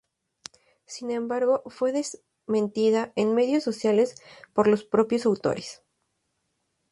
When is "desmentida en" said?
1.91-3.35